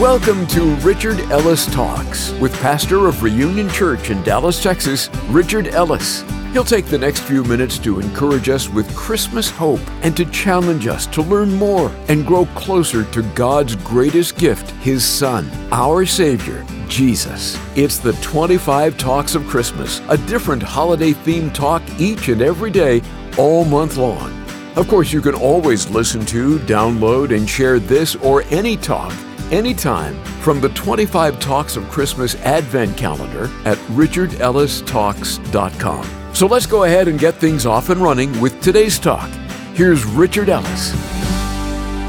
[0.00, 6.24] Welcome to Richard Ellis Talks with pastor of Reunion Church in Dallas, Texas, Richard Ellis.
[6.54, 10.86] He'll take the next few minutes to encourage us with Christmas hope and to challenge
[10.86, 16.64] us to learn more and grow closer to God's greatest gift, His Son, our Savior,
[16.88, 17.58] Jesus.
[17.76, 23.02] It's the 25 Talks of Christmas, a different holiday themed talk each and every day,
[23.36, 24.32] all month long.
[24.76, 29.12] Of course, you can always listen to, download, and share this or any talk
[29.52, 36.34] anytime from the 25 Talks of Christmas Advent Calendar at richardellistalks.com.
[36.34, 39.28] So let's go ahead and get things off and running with today's talk.
[39.74, 40.92] Here's Richard Ellis.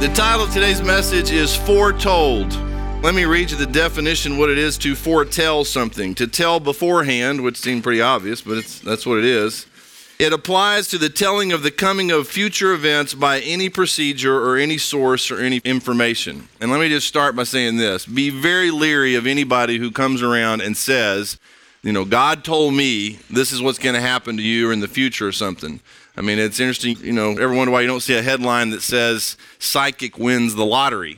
[0.02, 2.54] The title of today's message is Foretold.
[3.04, 6.14] Let me read you the definition what it is to foretell something.
[6.16, 9.66] To tell beforehand, which seemed pretty obvious, but that's what it is.
[10.22, 14.56] It applies to the telling of the coming of future events by any procedure or
[14.56, 16.48] any source or any information.
[16.60, 20.22] And let me just start by saying this be very leery of anybody who comes
[20.22, 21.40] around and says,
[21.82, 24.88] you know, God told me this is what's going to happen to you in the
[24.88, 25.80] future or something.
[26.16, 28.84] I mean, it's interesting, you know, ever wonder why you don't see a headline that
[28.84, 31.18] says psychic wins the lottery?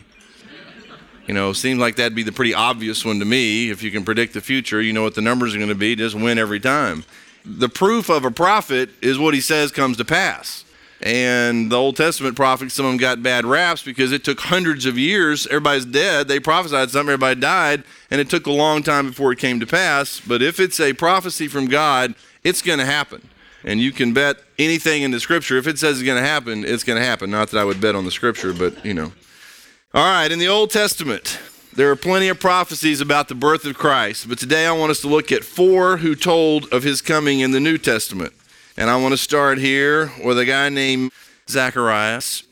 [1.27, 3.69] You know, seems like that'd be the pretty obvious one to me.
[3.69, 5.93] If you can predict the future, you know what the numbers are going to be,
[5.97, 7.03] just win every time
[7.45, 10.63] the proof of a prophet is what he says comes to pass.
[11.01, 14.85] And the Old Testament prophets, some of them got bad raps because it took hundreds
[14.85, 15.45] of years.
[15.47, 16.29] Everybody's dead.
[16.29, 19.67] They prophesied something, everybody died, and it took a long time before it came to
[19.67, 20.21] pass.
[20.25, 23.27] But if it's a prophecy from God, it's going to happen.
[23.65, 25.57] And you can bet anything in the scripture.
[25.57, 27.29] If it says it's going to happen, it's going to happen.
[27.29, 29.11] Not that I would bet on the scripture, but you know.
[29.93, 31.37] All right, in the Old Testament,
[31.75, 35.01] there are plenty of prophecies about the birth of Christ, but today I want us
[35.01, 38.33] to look at four who told of his coming in the New Testament.
[38.77, 41.11] And I want to start here with a guy named
[41.49, 42.43] Zacharias.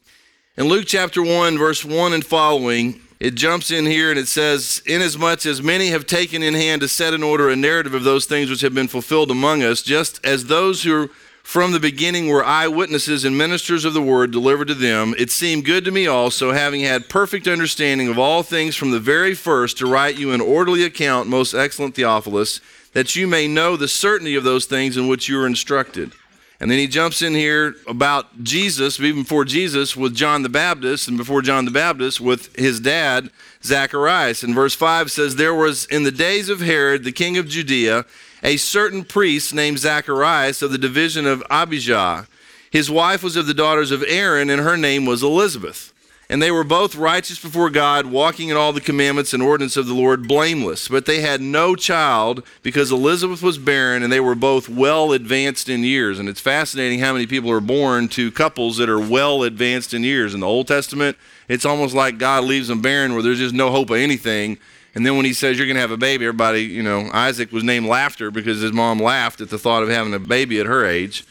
[0.57, 4.81] In Luke chapter 1, verse 1 and following, it jumps in here and it says,
[4.87, 8.25] Inasmuch as many have taken in hand to set in order a narrative of those
[8.25, 11.11] things which have been fulfilled among us, just as those who
[11.51, 15.13] from the beginning were eyewitnesses and ministers of the word delivered to them.
[15.17, 19.01] It seemed good to me also, having had perfect understanding of all things from the
[19.01, 22.61] very first, to write you an orderly account, most excellent Theophilus,
[22.93, 26.13] that you may know the certainty of those things in which you are instructed.
[26.61, 31.09] And then he jumps in here about Jesus, even before Jesus, with John the Baptist,
[31.09, 33.29] and before John the Baptist, with his dad,
[33.61, 34.41] Zacharias.
[34.41, 38.05] And verse 5 says, There was in the days of Herod, the king of Judea,
[38.43, 42.27] a certain priest named Zacharias of the division of Abijah.
[42.71, 45.93] His wife was of the daughters of Aaron, and her name was Elizabeth.
[46.29, 49.87] And they were both righteous before God, walking in all the commandments and ordinance of
[49.87, 50.87] the Lord, blameless.
[50.87, 55.67] But they had no child because Elizabeth was barren, and they were both well advanced
[55.67, 56.19] in years.
[56.19, 60.05] And it's fascinating how many people are born to couples that are well advanced in
[60.05, 60.33] years.
[60.33, 61.17] In the Old Testament,
[61.49, 64.57] it's almost like God leaves them barren where there's just no hope of anything.
[64.93, 67.51] And then when he says you're going to have a baby, everybody, you know, Isaac
[67.51, 70.65] was named Laughter because his mom laughed at the thought of having a baby at
[70.65, 71.25] her age.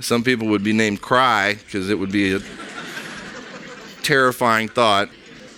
[0.00, 2.40] Some people would be named Cry because it would be a
[4.02, 5.08] terrifying thought.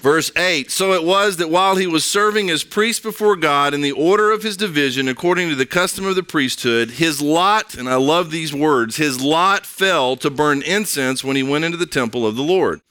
[0.06, 3.80] Verse 8 So it was that while he was serving as priest before God in
[3.80, 7.88] the order of his division, according to the custom of the priesthood, his lot, and
[7.88, 11.86] I love these words, his lot fell to burn incense when he went into the
[11.86, 12.82] temple of the Lord.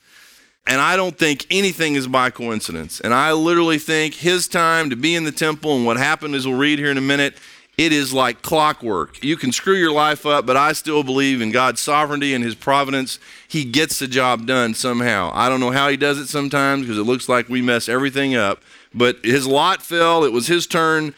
[0.68, 3.00] And I don't think anything is by coincidence.
[3.00, 6.48] And I literally think his time to be in the temple and what happened, as
[6.48, 7.36] we'll read here in a minute,
[7.78, 9.24] it is like clockwork.
[9.24, 12.56] You can screw your life up, but I still believe in God's sovereignty and his
[12.56, 13.20] providence.
[13.48, 15.32] He gets the job done somehow.
[15.34, 18.34] I don't know how he does it sometimes because it looks like we mess everything
[18.34, 18.62] up.
[18.94, 21.14] But his lot fell, it was his turn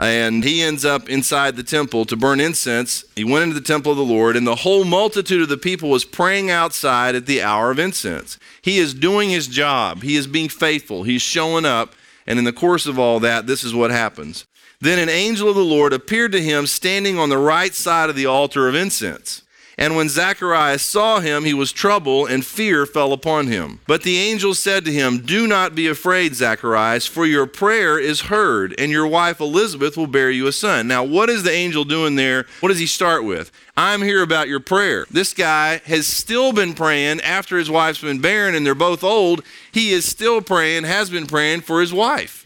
[0.00, 3.04] and he ends up inside the temple to burn incense.
[3.14, 5.90] He went into the temple of the Lord, and the whole multitude of the people
[5.90, 8.38] was praying outside at the hour of incense.
[8.62, 11.94] He is doing his job, he is being faithful, he's showing up,
[12.26, 14.46] and in the course of all that, this is what happens.
[14.80, 18.16] Then an angel of the Lord appeared to him standing on the right side of
[18.16, 19.42] the altar of incense.
[19.80, 23.80] And when Zacharias saw him, he was troubled, and fear fell upon him.
[23.86, 28.20] But the angel said to him, Do not be afraid, Zacharias, for your prayer is
[28.22, 30.86] heard, and your wife Elizabeth will bear you a son.
[30.86, 32.44] Now, what is the angel doing there?
[32.60, 33.50] What does he start with?
[33.74, 35.06] I'm here about your prayer.
[35.10, 39.42] This guy has still been praying after his wife's been barren, and they're both old.
[39.72, 42.44] He is still praying, has been praying for his wife.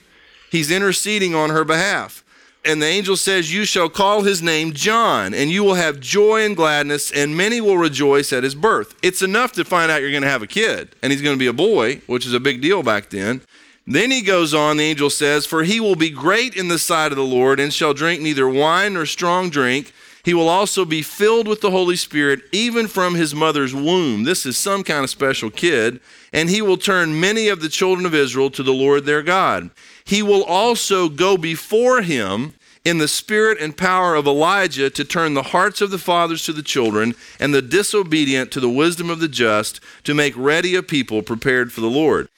[0.53, 2.24] He's interceding on her behalf
[2.65, 6.45] and the angel says, You shall call his name John, and you will have joy
[6.45, 8.95] and gladness, and many will rejoice at his birth.
[9.03, 11.39] It's enough to find out you're going to have a kid, and he's going to
[11.39, 13.43] be a boy, which is a big deal back then.
[13.87, 17.13] Then he goes on, the angel says, For he will be great in the sight
[17.13, 19.93] of the Lord, and shall drink neither wine nor strong drink.
[20.25, 24.25] He will also be filled with the Holy Spirit even from his mother's womb.
[24.25, 26.01] This is some kind of special kid.
[26.33, 29.71] And he will turn many of the children of Israel to the Lord their God.
[30.05, 32.55] He will also go before him
[32.85, 36.53] in the spirit and power of Elijah to turn the hearts of the fathers to
[36.53, 40.83] the children and the disobedient to the wisdom of the just to make ready a
[40.83, 42.29] people prepared for the Lord.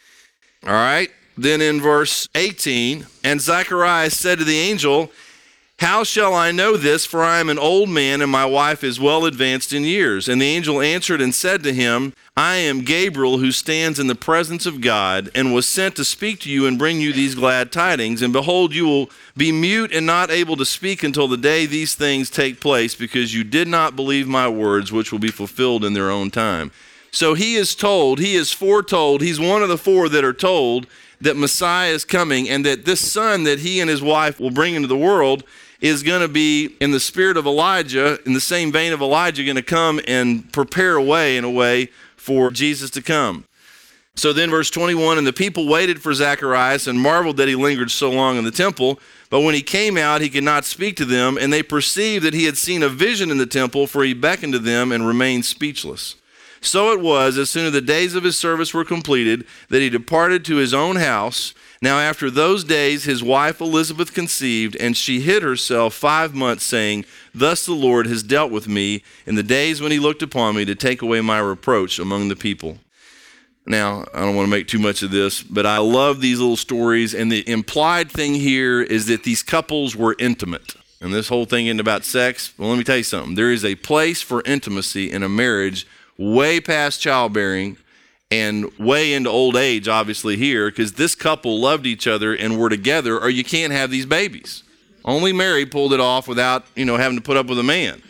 [0.64, 1.10] All right.
[1.38, 5.10] Then in verse 18, and Zacharias said to the angel,
[5.78, 7.04] how shall I know this?
[7.04, 10.26] For I am an old man, and my wife is well advanced in years.
[10.26, 14.14] And the angel answered and said to him, I am Gabriel, who stands in the
[14.14, 17.72] presence of God, and was sent to speak to you and bring you these glad
[17.72, 18.22] tidings.
[18.22, 21.94] And behold, you will be mute and not able to speak until the day these
[21.94, 25.92] things take place, because you did not believe my words, which will be fulfilled in
[25.92, 26.72] their own time.
[27.10, 30.86] So he is told, he is foretold, he's one of the four that are told
[31.20, 34.74] that Messiah is coming, and that this son that he and his wife will bring
[34.74, 35.44] into the world
[35.80, 39.44] is going to be in the spirit of Elijah, in the same vein of Elijah,
[39.44, 43.44] going to come and prepare a way in a way for Jesus to come.
[44.16, 47.90] So then, verse 21 And the people waited for Zacharias and marveled that he lingered
[47.90, 48.98] so long in the temple.
[49.28, 52.32] But when he came out, he could not speak to them, and they perceived that
[52.32, 55.44] he had seen a vision in the temple, for he beckoned to them and remained
[55.44, 56.16] speechless.
[56.60, 59.90] So it was, as soon as the days of his service were completed, that he
[59.90, 61.54] departed to his own house.
[61.82, 67.04] Now, after those days, his wife Elizabeth conceived, and she hid herself five months, saying,
[67.34, 70.64] Thus the Lord has dealt with me in the days when he looked upon me
[70.64, 72.78] to take away my reproach among the people.
[73.66, 76.56] Now, I don't want to make too much of this, but I love these little
[76.56, 77.14] stories.
[77.14, 80.74] And the implied thing here is that these couples were intimate.
[81.00, 82.54] And this whole thing isn't about sex.
[82.56, 83.34] Well, let me tell you something.
[83.34, 85.86] There is a place for intimacy in a marriage
[86.16, 87.76] way past childbearing
[88.30, 92.68] and way into old age, obviously, here, because this couple loved each other and were
[92.68, 94.64] together, or you can't have these babies.
[95.04, 98.02] Only Mary pulled it off without, you know, having to put up with a man.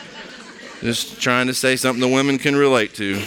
[0.82, 3.22] Just trying to say something the women can relate to.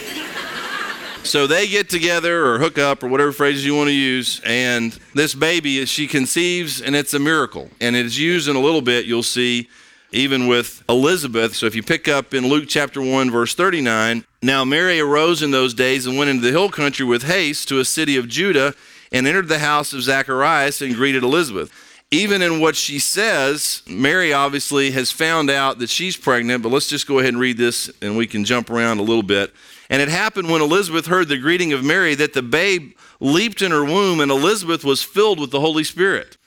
[1.23, 4.97] So they get together or hook up or whatever phrases you want to use, and
[5.15, 7.71] this baby, she conceives, and it's a miracle.
[7.79, 9.69] And it's used in a little bit, you'll see
[10.13, 11.55] even with Elizabeth.
[11.55, 15.51] So if you pick up in Luke chapter 1, verse 39, now Mary arose in
[15.51, 18.75] those days and went into the hill country with haste to a city of Judah
[19.11, 21.71] and entered the house of Zacharias and greeted Elizabeth.
[22.11, 26.87] Even in what she says, Mary obviously has found out that she's pregnant, but let's
[26.87, 29.51] just go ahead and read this and we can jump around a little bit.
[29.89, 33.71] And it happened when Elizabeth heard the greeting of Mary that the babe leaped in
[33.71, 36.37] her womb, and Elizabeth was filled with the Holy Spirit.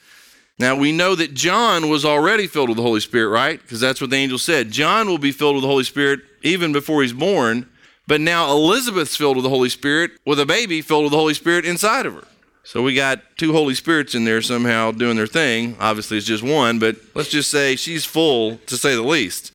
[0.58, 3.60] Now we know that John was already filled with the Holy Spirit, right?
[3.60, 4.70] Because that's what the angel said.
[4.70, 7.68] John will be filled with the Holy Spirit even before he's born.
[8.06, 11.34] But now Elizabeth's filled with the Holy Spirit with a baby filled with the Holy
[11.34, 12.24] Spirit inside of her.
[12.62, 15.76] So we got two Holy Spirits in there somehow doing their thing.
[15.78, 19.52] Obviously, it's just one, but let's just say she's full, to say the least.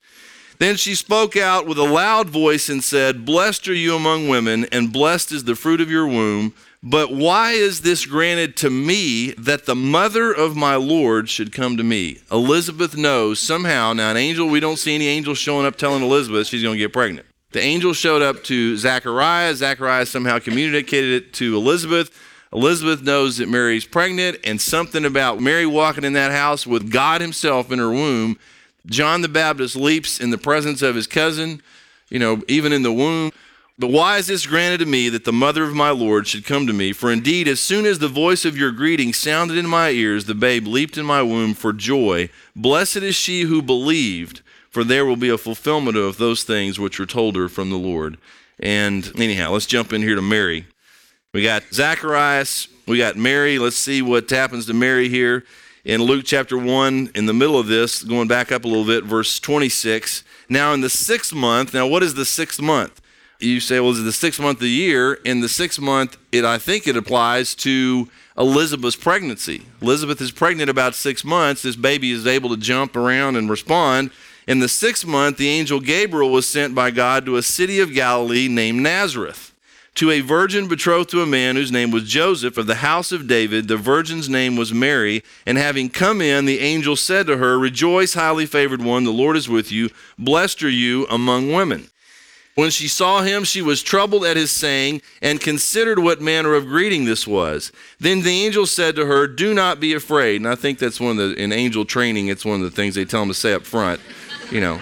[0.60, 4.66] Then she spoke out with a loud voice and said, Blessed are you among women,
[4.72, 6.54] and blessed is the fruit of your womb.
[6.84, 11.78] But why is this granted to me that the mother of my Lord should come
[11.78, 12.22] to me?
[12.32, 13.94] Elizabeth knows somehow.
[13.94, 16.84] Now, an angel, we don't see any angels showing up telling Elizabeth she's going to
[16.84, 17.28] get pregnant.
[17.52, 19.54] The angel showed up to Zachariah.
[19.54, 22.10] Zachariah somehow communicated it to Elizabeth.
[22.52, 27.22] Elizabeth knows that Mary's pregnant, and something about Mary walking in that house with God
[27.22, 28.40] Himself in her womb.
[28.88, 31.62] John the Baptist leaps in the presence of his cousin,
[32.10, 33.32] you know, even in the womb.
[33.82, 36.68] But why is this granted to me that the mother of my Lord should come
[36.68, 36.94] to me?
[36.94, 40.36] For indeed, as soon as the voice of your greeting sounded in my ears, the
[40.36, 42.30] babe leaped in my womb for joy.
[42.56, 47.00] Blessed is she who believed, for there will be a fulfillment of those things which
[47.00, 48.20] were told her from the Lord.
[48.60, 50.68] And anyhow, let's jump in here to Mary.
[51.34, 53.58] We got Zacharias, we got Mary.
[53.58, 55.44] Let's see what happens to Mary here
[55.84, 59.06] in Luke chapter 1, in the middle of this, going back up a little bit,
[59.06, 60.24] verse 26.
[60.50, 63.01] Now, in the sixth month, now what is the sixth month?
[63.42, 65.14] You say, well, is it the sixth month of the year?
[65.14, 69.64] In the sixth month, it I think it applies to Elizabeth's pregnancy.
[69.82, 71.62] Elizabeth is pregnant about six months.
[71.62, 74.12] This baby is able to jump around and respond.
[74.48, 77.94] In the sixth month, the angel Gabriel was sent by God to a city of
[77.94, 79.54] Galilee named Nazareth,
[79.96, 83.28] to a virgin betrothed to a man whose name was Joseph of the house of
[83.28, 83.68] David.
[83.68, 85.24] The virgin's name was Mary.
[85.46, 89.38] And having come in, the angel said to her, Rejoice, highly favored one, the Lord
[89.38, 89.90] is with you.
[90.18, 91.91] Blessed are you among women.
[92.62, 96.68] When she saw him, she was troubled at his saying and considered what manner of
[96.68, 97.72] greeting this was.
[98.00, 100.42] Then the angel said to her, Do not be afraid.
[100.42, 102.94] And I think that's one of the, in angel training, it's one of the things
[102.94, 104.00] they tell them to say up front.
[104.52, 104.80] You know,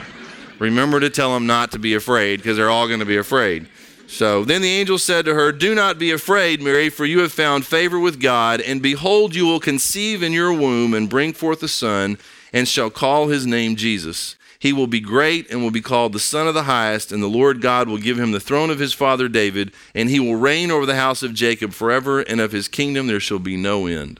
[0.59, 3.69] remember to tell them not to be afraid because they're all going to be afraid.
[4.07, 7.31] So then the angel said to her, Do not be afraid, Mary, for you have
[7.31, 11.63] found favor with God, and behold, you will conceive in your womb and bring forth
[11.63, 12.17] a son,
[12.51, 14.36] and shall call his name Jesus.
[14.60, 17.28] He will be great and will be called the Son of the Highest, and the
[17.28, 20.70] Lord God will give him the throne of his father David, and he will reign
[20.70, 24.20] over the house of Jacob forever, and of his kingdom there shall be no end.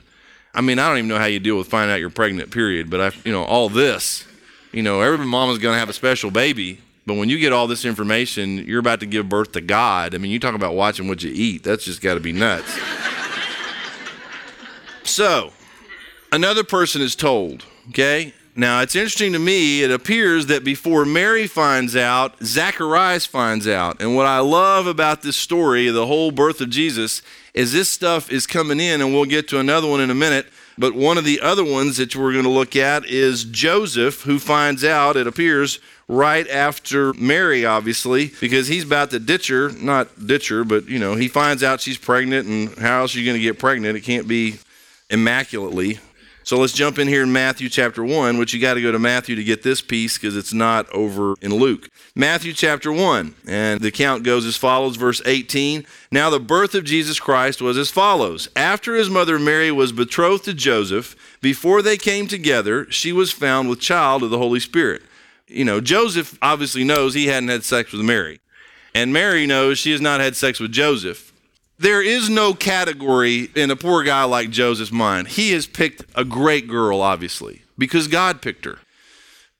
[0.54, 2.88] I mean, I don't even know how you deal with finding out you're pregnant, period,
[2.88, 4.26] but I, you know, all this,
[4.72, 7.66] you know, every mama's going to have a special baby, but when you get all
[7.66, 10.14] this information, you're about to give birth to God.
[10.14, 11.64] I mean, you talk about watching what you eat.
[11.64, 12.78] That's just got to be nuts.
[15.02, 15.52] so,
[16.32, 18.32] another person is told, okay?
[18.60, 24.02] Now, it's interesting to me, it appears that before Mary finds out, Zacharias finds out.
[24.02, 27.22] And what I love about this story, the whole birth of Jesus,
[27.54, 30.46] is this stuff is coming in, and we'll get to another one in a minute.
[30.76, 34.38] But one of the other ones that we're going to look at is Joseph, who
[34.38, 39.70] finds out, it appears, right after Mary, obviously, because he's about to ditch her.
[39.70, 43.20] Not ditch her, but, you know, he finds out she's pregnant, and how else are
[43.20, 43.96] you going to get pregnant?
[43.96, 44.58] It can't be
[45.08, 45.98] immaculately.
[46.42, 48.98] So let's jump in here in Matthew chapter 1, which you got to go to
[48.98, 51.88] Matthew to get this piece because it's not over in Luke.
[52.14, 55.86] Matthew chapter 1, and the account goes as follows, verse 18.
[56.10, 58.48] Now the birth of Jesus Christ was as follows.
[58.56, 63.68] After his mother Mary was betrothed to Joseph, before they came together, she was found
[63.68, 65.02] with child of the Holy Spirit.
[65.46, 68.40] You know, Joseph obviously knows he hadn't had sex with Mary.
[68.94, 71.29] And Mary knows she has not had sex with Joseph.
[71.80, 75.28] There is no category in a poor guy like Joseph's mind.
[75.28, 78.80] He has picked a great girl, obviously, because God picked her.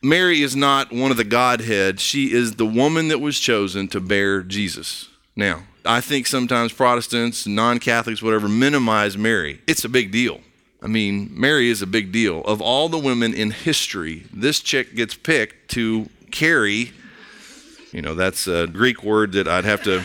[0.03, 1.99] Mary is not one of the Godhead.
[1.99, 5.09] She is the woman that was chosen to bear Jesus.
[5.35, 9.62] Now, I think sometimes Protestants, non Catholics, whatever, minimize Mary.
[9.67, 10.43] It's a big deal.
[10.83, 12.43] I mean, Mary is a big deal.
[12.43, 16.93] Of all the women in history, this chick gets picked to carry,
[17.93, 20.05] you know, that's a Greek word that I'd have to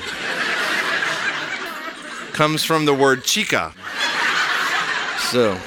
[2.35, 3.73] comes from the word chica.
[5.31, 5.57] So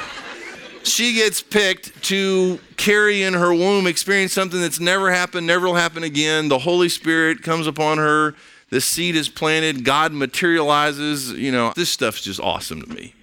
[0.85, 5.75] she gets picked to carry in her womb, experience something that's never happened, never will
[5.75, 6.49] happen again.
[6.49, 8.35] The Holy Spirit comes upon her.
[8.71, 9.83] The seed is planted.
[9.83, 11.33] God materializes.
[11.33, 13.15] You know, this stuff's just awesome to me.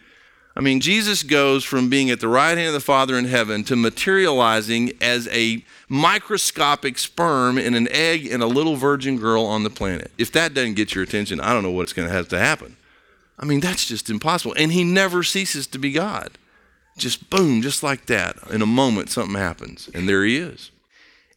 [0.57, 3.63] I mean, Jesus goes from being at the right hand of the Father in heaven
[3.65, 9.63] to materializing as a microscopic sperm in an egg in a little virgin girl on
[9.63, 10.11] the planet.
[10.17, 12.77] If that doesn't get your attention, I don't know what's going to have to happen.
[13.38, 14.56] I mean, that's just impossible.
[14.58, 16.38] And he never ceases to be God.
[16.98, 18.38] Just boom, just like that.
[18.50, 20.72] In a moment, something happens, and there he is.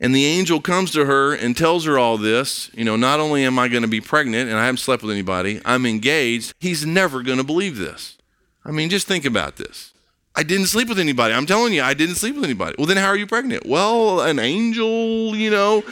[0.01, 2.71] And the angel comes to her and tells her all this.
[2.73, 5.11] You know, not only am I going to be pregnant and I haven't slept with
[5.11, 6.55] anybody, I'm engaged.
[6.61, 8.17] He's never going to believe this.
[8.65, 9.93] I mean, just think about this.
[10.37, 11.35] I didn't sleep with anybody.
[11.35, 12.77] I'm telling you, I didn't sleep with anybody.
[12.79, 13.67] Well, then how are you pregnant?
[13.67, 15.83] Well, an angel, you know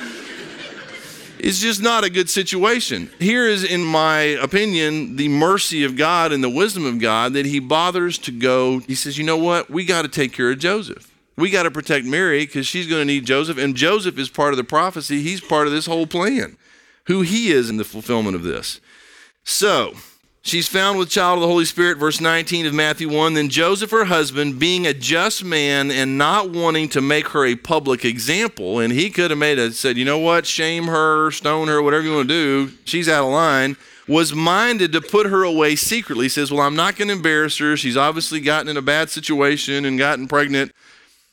[1.38, 3.11] is just not a good situation.
[3.19, 7.47] Here is, in my opinion, the mercy of God and the wisdom of God that
[7.47, 8.81] He bothers to go.
[8.81, 9.71] He says, you know what?
[9.71, 11.12] We got to take care of Joseph.
[11.37, 13.59] We got to protect Mary because she's going to need Joseph.
[13.59, 15.23] And Joseph is part of the prophecy.
[15.23, 16.57] He's part of this whole plan,
[17.07, 18.81] who he is in the fulfillment of this.
[19.45, 19.95] So,
[20.47, 23.35] She's found with child of the Holy Spirit, verse 19 of Matthew 1.
[23.35, 27.57] Then Joseph, her husband, being a just man and not wanting to make her a
[27.57, 31.67] public example, and he could have made it, said, you know what, shame her, stone
[31.67, 33.76] her, whatever you want to do, she's out of line,
[34.07, 36.26] was minded to put her away secretly.
[36.26, 37.76] He says, Well, I'm not going to embarrass her.
[37.76, 40.71] She's obviously gotten in a bad situation and gotten pregnant.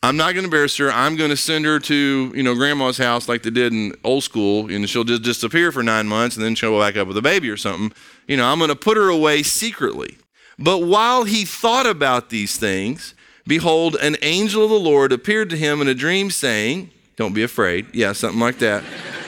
[0.04, 0.92] I'm not going to embarrass her.
[0.92, 4.26] I'm going to send her to, you know, grandma's house like they did in old
[4.26, 7.22] school, and she'll just disappear for nine months and then she'll back up with a
[7.22, 7.94] baby or something.
[8.28, 10.18] You know, I'm going to put her away secretly.
[10.60, 13.16] But while he thought about these things,
[13.48, 17.44] behold, an angel of the Lord appeared to him in a dream, saying, Don't be
[17.44, 17.88] afraid.
[17.94, 18.84] Yeah, something like that.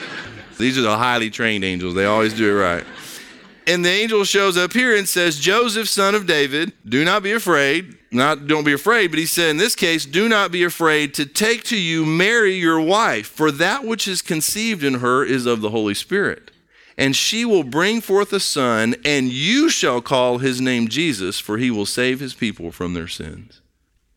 [0.58, 2.84] These are the highly trained angels, they always do it right.
[3.66, 7.32] And the angel shows up here and says, Joseph, son of David, do not be
[7.32, 7.95] afraid.
[8.10, 11.26] Not don't be afraid, but he said in this case, do not be afraid to
[11.26, 15.60] take to you Mary, your wife, for that which is conceived in her is of
[15.60, 16.50] the Holy Spirit.
[16.96, 21.58] And she will bring forth a son, and you shall call his name Jesus, for
[21.58, 23.60] he will save his people from their sins.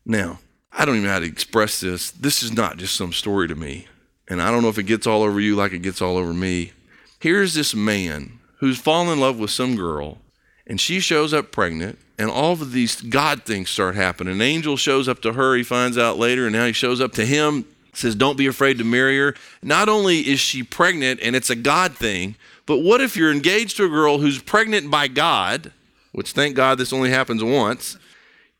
[0.06, 0.38] Now,
[0.72, 2.10] I don't even know how to express this.
[2.10, 3.86] This is not just some story to me.
[4.28, 6.32] And I don't know if it gets all over you like it gets all over
[6.32, 6.72] me.
[7.18, 10.18] Here's this man who's fallen in love with some girl,
[10.66, 14.34] and she shows up pregnant, and all of these God things start happening.
[14.34, 17.12] An angel shows up to her, he finds out later, and now he shows up
[17.12, 19.34] to him, says, Don't be afraid to marry her.
[19.62, 22.34] Not only is she pregnant, and it's a God thing,
[22.66, 25.72] but what if you're engaged to a girl who's pregnant by God,
[26.12, 27.96] which thank God this only happens once,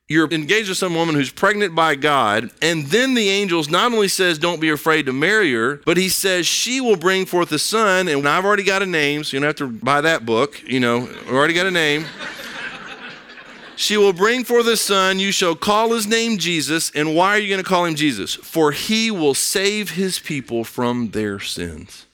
[0.09, 4.09] you're engaged with some woman who's pregnant by God, and then the angels not only
[4.09, 7.59] says, Don't be afraid to marry her, but he says she will bring forth a
[7.59, 10.62] son, and I've already got a name, so you don't have to buy that book,
[10.67, 12.07] you know, I've already got a name.
[13.80, 15.20] She will bring forth a son.
[15.20, 16.90] You shall call his name Jesus.
[16.94, 18.34] And why are you going to call him Jesus?
[18.34, 22.04] For he will save his people from their sins.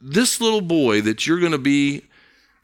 [0.00, 2.04] This little boy that you're going to be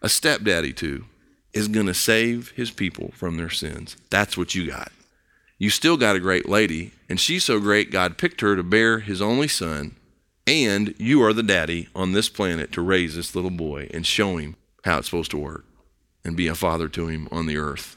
[0.00, 1.04] a stepdaddy to
[1.52, 3.94] is going to save his people from their sins.
[4.08, 4.90] That's what you got.
[5.58, 9.00] You still got a great lady, and she's so great, God picked her to bear
[9.00, 9.96] his only son.
[10.46, 14.38] And you are the daddy on this planet to raise this little boy and show
[14.38, 15.66] him how it's supposed to work
[16.25, 17.96] and be a father to him on the earth.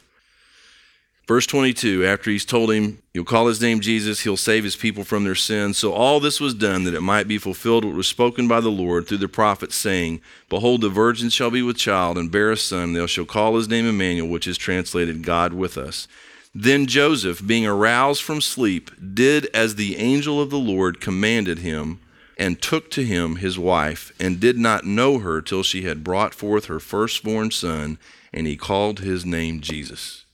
[1.30, 5.04] Verse 22 After he's told him, You'll call his name Jesus, he'll save his people
[5.04, 5.78] from their sins.
[5.78, 8.72] So all this was done that it might be fulfilled what was spoken by the
[8.72, 12.58] Lord through the prophet, saying, Behold, the virgin shall be with child and bear a
[12.58, 16.08] son, they shall call his name Emmanuel, which is translated God with us.
[16.56, 22.00] Then Joseph, being aroused from sleep, did as the angel of the Lord commanded him,
[22.40, 26.34] and took to him his wife, and did not know her till she had brought
[26.34, 28.00] forth her firstborn son,
[28.34, 30.26] and he called his name Jesus.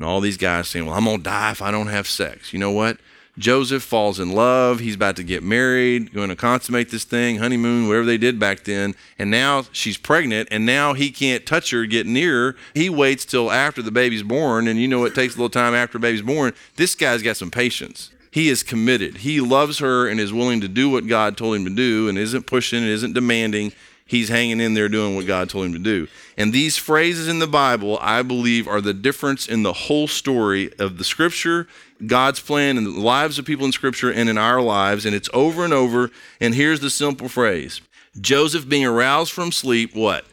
[0.00, 2.54] And all these guys saying, Well, I'm going to die if I don't have sex.
[2.54, 2.96] You know what?
[3.36, 4.80] Joseph falls in love.
[4.80, 8.64] He's about to get married, going to consummate this thing, honeymoon, whatever they did back
[8.64, 8.94] then.
[9.18, 12.56] And now she's pregnant, and now he can't touch her, get near her.
[12.72, 15.74] He waits till after the baby's born, and you know it takes a little time
[15.74, 16.54] after the baby's born.
[16.76, 18.10] This guy's got some patience.
[18.30, 19.18] He is committed.
[19.18, 22.16] He loves her and is willing to do what God told him to do and
[22.16, 23.72] isn't pushing and isn't demanding
[24.10, 26.08] he's hanging in there doing what God told him to do.
[26.36, 30.72] And these phrases in the Bible, I believe, are the difference in the whole story
[30.80, 31.68] of the scripture,
[32.04, 35.06] God's plan and the lives of people in scripture and in our lives.
[35.06, 36.10] And it's over and over.
[36.40, 37.82] And here's the simple phrase
[38.20, 40.24] Joseph, being aroused from sleep, what?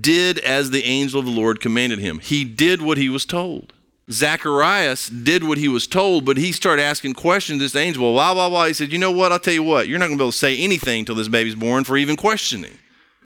[0.00, 2.20] Did as the angel of the Lord commanded him.
[2.20, 3.72] He did what he was told.
[4.10, 7.58] Zacharias did what he was told, but he started asking questions.
[7.58, 8.66] This angel, blah, blah, blah.
[8.66, 9.32] He said, You know what?
[9.32, 9.88] I'll tell you what.
[9.88, 12.14] You're not going to be able to say anything until this baby's born for even
[12.14, 12.78] questioning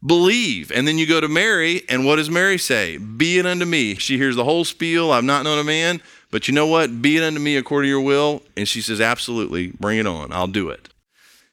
[0.05, 0.71] believe.
[0.73, 2.99] And then you go to Mary, and what does Mary say?
[2.99, 3.97] Be it unto me.
[3.97, 5.11] She hears the whole spiel.
[5.11, 6.01] I've not known a man,
[6.31, 7.03] but you know what?
[7.03, 8.43] Be it unto me according to your will.
[8.57, 10.33] And she says, Absolutely, bring it on.
[10.33, 10.89] I'll do it.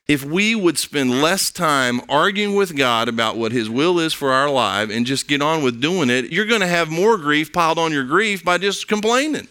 [0.08, 4.32] If we would spend less time arguing with God about what His will is for
[4.32, 7.52] our life and just get on with doing it, you're going to have more grief
[7.52, 9.48] piled on your grief by just complaining.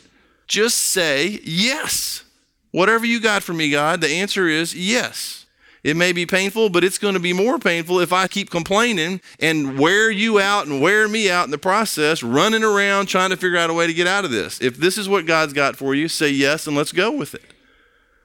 [0.47, 2.23] Just say yes.
[2.71, 5.44] Whatever you got for me, God, the answer is yes.
[5.85, 9.21] It may be painful, but it's going to be more painful if I keep complaining
[9.39, 13.37] and wear you out and wear me out in the process, running around trying to
[13.37, 14.63] figure out a way to get out of this.
[14.63, 17.45] If this is what God's got for you, say yes and let's go with it.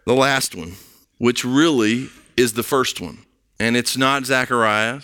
[0.06, 0.78] The last one,
[1.17, 3.26] which really is the first one,
[3.60, 5.02] and it's not Zachariah,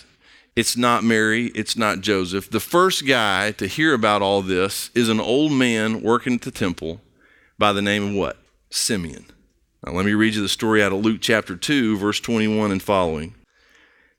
[0.56, 2.50] it's not Mary, it's not Joseph.
[2.50, 6.50] The first guy to hear about all this is an old man working at the
[6.50, 7.02] temple
[7.58, 8.38] by the name of what?
[8.70, 9.26] Simeon.
[9.86, 12.82] Now, let me read you the story out of Luke chapter 2, verse 21 and
[12.82, 13.36] following.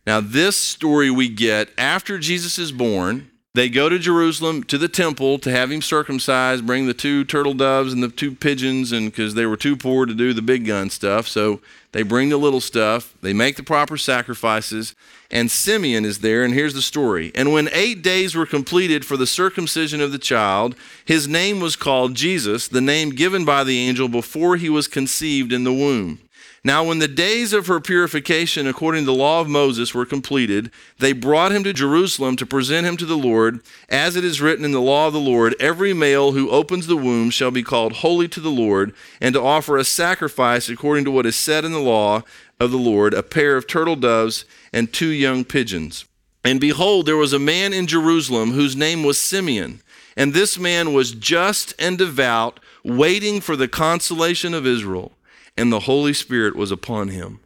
[0.05, 3.29] Now, this story we get after Jesus is born.
[3.57, 7.55] They go to Jerusalem to the temple to have him circumcised, bring the two turtle
[7.55, 10.63] doves and the two pigeons, and because they were too poor to do the big
[10.63, 11.27] gun stuff.
[11.27, 11.59] So
[11.91, 14.93] they bring the little stuff, they make the proper sacrifices,
[15.31, 16.43] and Simeon is there.
[16.43, 17.31] And here's the story.
[17.33, 21.75] And when eight days were completed for the circumcision of the child, his name was
[21.75, 26.19] called Jesus, the name given by the angel before he was conceived in the womb.
[26.67, 30.69] Now, when the days of her purification according to the law of Moses were completed,
[30.99, 33.61] they brought him to Jerusalem to present him to the Lord.
[33.87, 36.97] As it is written in the law of the Lord, every male who opens the
[36.97, 41.11] womb shall be called holy to the Lord, and to offer a sacrifice according to
[41.11, 42.23] what is said in the law
[42.59, 46.03] of the Lord, a pair of turtle doves and two young pigeons.
[46.43, 49.81] And behold, there was a man in Jerusalem whose name was Simeon.
[50.17, 55.13] And this man was just and devout, waiting for the consolation of Israel
[55.57, 57.39] and the Holy Spirit was upon him.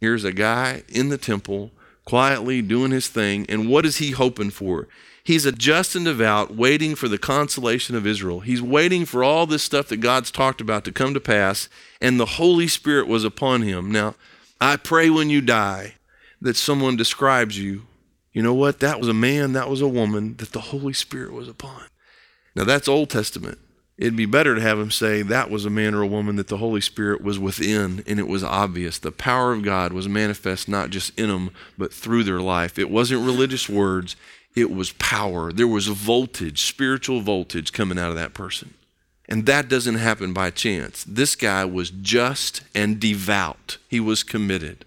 [0.00, 1.70] Here's a guy in the temple,
[2.04, 4.88] quietly doing his thing, and what is he hoping for?
[5.22, 8.40] He's a just and devout, waiting for the consolation of Israel.
[8.40, 11.70] He's waiting for all this stuff that God's talked about to come to pass,
[12.02, 13.90] and the Holy Spirit was upon him.
[13.90, 14.16] Now,
[14.60, 15.94] I pray when you die
[16.42, 17.86] that someone describes you.
[18.34, 18.80] You know what?
[18.80, 21.84] That was a man, that was a woman that the Holy Spirit was upon.
[22.54, 23.58] Now, that's Old Testament.
[23.96, 26.48] It'd be better to have him say that was a man or a woman that
[26.48, 28.98] the Holy Spirit was within and it was obvious.
[28.98, 32.76] The power of God was manifest not just in them, but through their life.
[32.78, 34.16] It wasn't religious words,
[34.56, 35.52] it was power.
[35.52, 38.74] There was a voltage, spiritual voltage coming out of that person.
[39.28, 41.04] And that doesn't happen by chance.
[41.04, 44.84] This guy was just and devout, he was committed.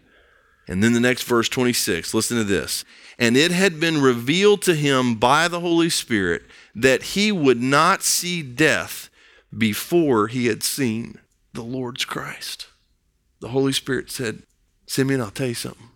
[0.67, 2.83] And then the next verse 26, listen to this.
[3.17, 6.43] And it had been revealed to him by the Holy Spirit
[6.77, 9.09] that he would not see death
[9.55, 11.19] before he had seen
[11.51, 12.67] the Lord's Christ.
[13.39, 14.43] The Holy Spirit said,
[14.85, 15.89] Simeon, I'll tell you something.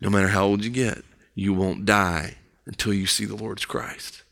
[0.00, 1.02] No matter how old you get,
[1.34, 4.22] you won't die until you see the Lord's Christ.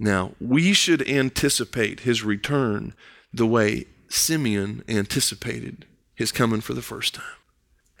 [0.00, 2.94] Now, we should anticipate his return
[3.30, 5.84] the way Simeon anticipated
[6.14, 7.24] his coming for the first time.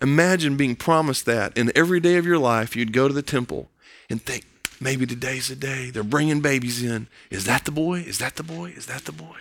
[0.00, 3.70] Imagine being promised that, and every day of your life you'd go to the temple
[4.08, 4.46] and think,
[4.82, 5.90] maybe today's the day.
[5.90, 7.08] They're bringing babies in.
[7.30, 8.00] Is that the boy?
[8.00, 8.74] Is that the boy?
[8.76, 9.38] Is that the boy?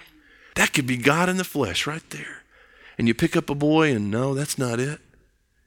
[0.56, 2.44] That could be God in the flesh right there.
[2.98, 5.00] And you pick up a boy, and no, that's not it.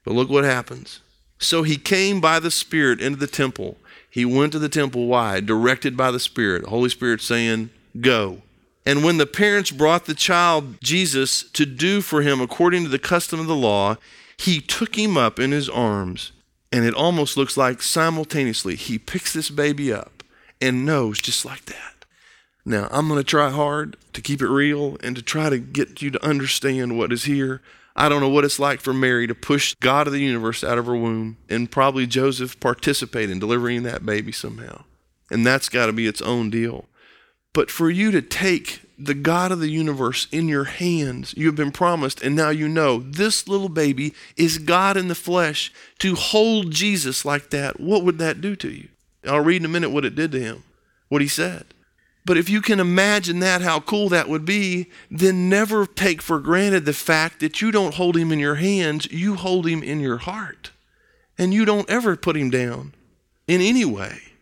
[0.05, 1.01] But look what happens.
[1.39, 3.77] So he came by the Spirit into the temple.
[4.09, 5.07] He went to the temple.
[5.07, 5.41] Why?
[5.41, 6.63] Directed by the Spirit.
[6.63, 8.43] The Holy Spirit saying, Go.
[8.87, 12.99] And when the parents brought the child Jesus to do for him according to the
[12.99, 13.97] custom of the law,
[14.37, 16.33] he took him up in his arms.
[16.75, 20.25] And it almost looks like simultaneously he picks this baby up
[20.61, 22.05] and knows just like that.
[22.65, 26.03] Now, I'm going to try hard to keep it real and to try to get
[26.03, 27.63] you to understand what is here.
[27.95, 30.77] I don't know what it's like for Mary to push God of the universe out
[30.77, 34.83] of her womb and probably Joseph participate in delivering that baby somehow.
[35.31, 36.87] And that's got to be its own deal.
[37.55, 41.57] But for you to take the God of the universe in your hands, you have
[41.57, 45.73] been promised, and now you know this little baby is God in the flesh.
[46.01, 48.89] To hold Jesus like that, what would that do to you?
[49.27, 50.65] I'll read in a minute what it did to him,
[51.09, 51.65] what he said.
[52.27, 56.41] But if you can imagine that, how cool that would be, then never take for
[56.41, 60.01] granted the fact that you don't hold him in your hands, you hold him in
[60.01, 60.71] your heart.
[61.37, 62.95] And you don't ever put him down
[63.47, 64.34] in any way.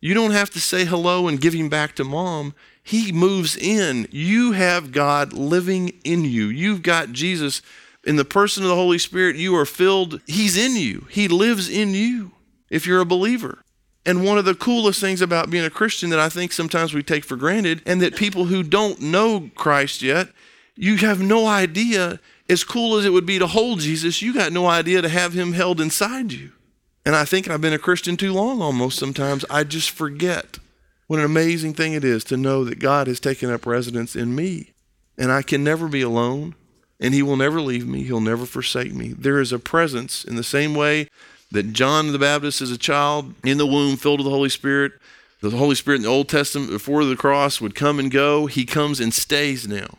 [0.00, 2.54] You don't have to say hello and give him back to mom.
[2.82, 4.08] He moves in.
[4.10, 6.46] You have God living in you.
[6.46, 7.60] You've got Jesus
[8.04, 9.36] in the person of the Holy Spirit.
[9.36, 10.20] You are filled.
[10.26, 12.32] He's in you, He lives in you
[12.70, 13.62] if you're a believer.
[14.06, 17.02] And one of the coolest things about being a Christian that I think sometimes we
[17.02, 20.28] take for granted, and that people who don't know Christ yet,
[20.74, 24.52] you have no idea, as cool as it would be to hold Jesus, you got
[24.52, 26.52] no idea to have him held inside you.
[27.04, 29.44] And I think I've been a Christian too long almost sometimes.
[29.50, 30.58] I just forget
[31.06, 34.34] what an amazing thing it is to know that God has taken up residence in
[34.34, 34.72] me.
[35.18, 36.54] And I can never be alone,
[37.00, 38.04] and He will never leave me.
[38.04, 39.08] He'll never forsake me.
[39.08, 41.08] There is a presence in the same way
[41.50, 44.92] that John the Baptist is a child in the womb filled with the Holy Spirit.
[45.40, 48.46] The Holy Spirit in the Old Testament before the cross would come and go.
[48.46, 49.98] He comes and stays now.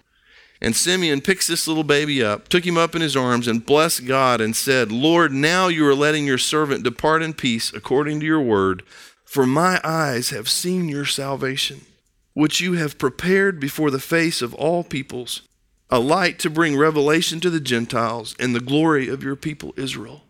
[0.61, 4.05] And Simeon picks this little baby up, took him up in his arms, and blessed
[4.05, 8.25] God and said, Lord, now you are letting your servant depart in peace according to
[8.27, 8.83] your word,
[9.25, 11.81] for my eyes have seen your salvation,
[12.33, 15.41] which you have prepared before the face of all peoples,
[15.89, 20.21] a light to bring revelation to the Gentiles and the glory of your people Israel.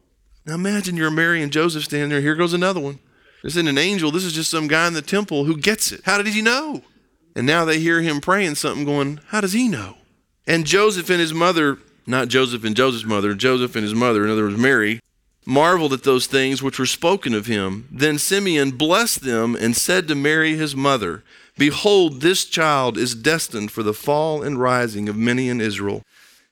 [0.46, 2.22] Now imagine you're Mary and Joseph standing there.
[2.22, 3.00] Here goes another one.
[3.44, 4.12] This isn't an angel.
[4.12, 6.02] This is just some guy in the temple who gets it.
[6.06, 6.84] How did he know?
[7.36, 9.98] And now they hear him praying something, going, How does he know?
[10.48, 11.78] And Joseph and his mother,
[12.08, 15.00] not Joseph and Joseph's mother, Joseph and his mother, in other words, Mary,
[15.46, 17.88] marveled at those things which were spoken of him.
[17.92, 21.24] Then Simeon blessed them and said to Mary his mother,
[21.58, 26.02] Behold, this child is destined for the fall and rising of many in Israel,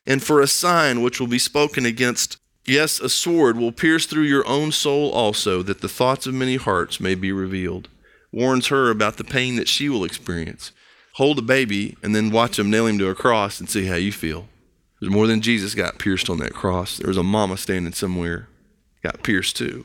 [0.05, 2.37] and for a sign which will be spoken against.
[2.65, 6.57] Yes, a sword will pierce through your own soul also, that the thoughts of many
[6.57, 7.87] hearts may be revealed.
[8.31, 10.71] Warns her about the pain that she will experience
[11.19, 13.95] hold a baby and then watch them nail him to a cross and see how
[13.95, 14.47] you feel.
[14.99, 16.95] There's more than Jesus got pierced on that cross.
[16.95, 18.47] There was a mama standing somewhere,
[19.03, 19.83] got pierced too.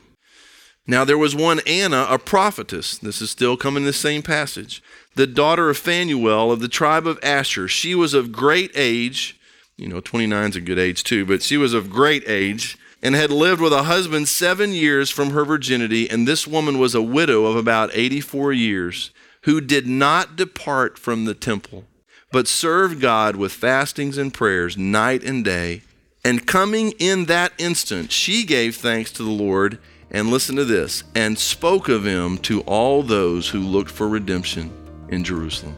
[0.87, 2.97] Now there was one Anna, a prophetess.
[2.97, 4.81] This is still coming in the same passage.
[5.15, 7.67] The daughter of Phanuel of the tribe of Asher.
[7.67, 9.37] She was of great age.
[9.75, 13.13] You know, 29 is a good age too, but she was of great age and
[13.13, 16.09] had lived with a husband seven years from her virginity.
[16.09, 19.11] And this woman was a widow of about 84 years
[19.45, 21.85] who did not depart from the temple,
[22.31, 25.83] but served God with fastings and prayers night and day.
[26.23, 29.77] And coming in that instant, she gave thanks to the Lord,
[30.09, 34.71] and listen to this, and spoke of him to all those who looked for redemption
[35.09, 35.75] in Jerusalem.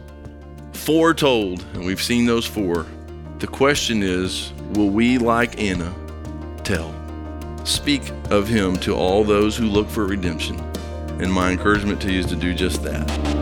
[0.71, 2.86] Foretold, and we've seen those four.
[3.39, 5.93] The question is will we, like Anna,
[6.63, 6.95] tell?
[7.65, 10.58] Speak of him to all those who look for redemption.
[11.19, 13.37] And my encouragement to you is to do just that.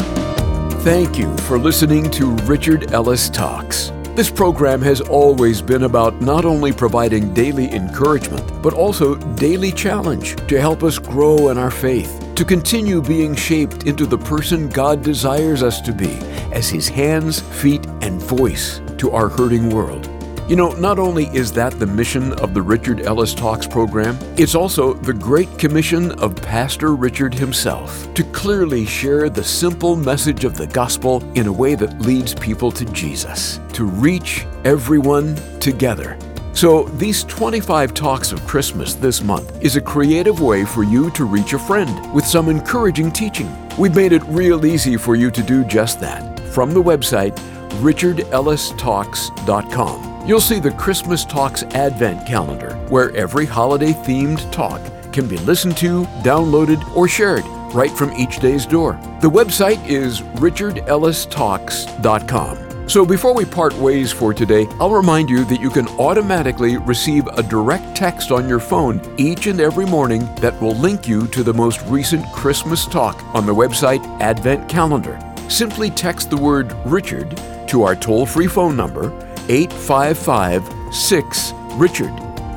[0.85, 3.91] Thank you for listening to Richard Ellis Talks.
[4.13, 10.35] This program has always been about not only providing daily encouragement, but also daily challenge
[10.47, 15.01] to help us grow in our faith, to continue being shaped into the person God
[15.01, 16.19] desires us to be
[16.53, 20.14] as His hands, feet, and voice to our hurting world.
[20.47, 24.53] You know, not only is that the mission of the Richard Ellis Talks program, it's
[24.53, 30.55] also the great commission of Pastor Richard himself to clearly share the simple message of
[30.55, 36.15] the gospel in a way that leads people to Jesus, to reach everyone together.
[36.53, 41.25] So, these 25 Talks of Christmas this month is a creative way for you to
[41.25, 43.51] reach a friend with some encouraging teaching.
[43.79, 46.39] We've made it real easy for you to do just that.
[46.51, 47.35] From the website,
[47.81, 54.81] richardellistalks.com, you'll see the Christmas Talks Advent Calendar, where every holiday themed talk
[55.13, 58.99] can be listened to, downloaded, or shared right from each day's door.
[59.21, 62.65] The website is richardellistalks.com.
[62.87, 67.25] So before we part ways for today, I'll remind you that you can automatically receive
[67.27, 71.41] a direct text on your phone each and every morning that will link you to
[71.41, 75.19] the most recent Christmas talk on the website Advent Calendar.
[75.49, 79.11] Simply text the word Richard to our toll free phone number
[79.49, 82.13] 855 6 Richard.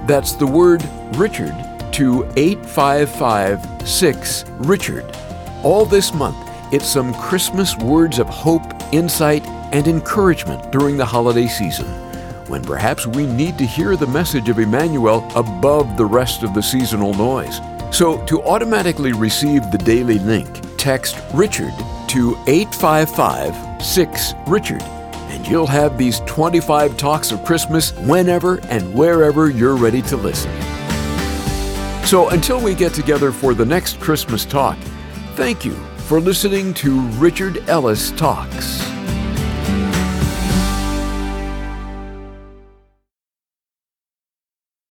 [0.07, 0.83] That's the word
[1.15, 1.55] Richard
[1.93, 5.05] to 855 6 Richard.
[5.65, 6.37] All this month,
[6.73, 11.87] it's some Christmas words of hope, insight, and encouragement during the holiday season,
[12.47, 16.63] when perhaps we need to hear the message of Emmanuel above the rest of the
[16.63, 17.61] seasonal noise.
[17.91, 21.73] So, to automatically receive the daily link, text Richard
[22.09, 24.83] to 855 6 Richard,
[25.39, 30.51] and you'll have these 25 talks of Christmas whenever and wherever you're ready to listen.
[32.05, 34.79] So, until we get together for the next Christmas talk,
[35.35, 35.75] thank you
[36.07, 38.98] for listening to Richard Ellis Talks.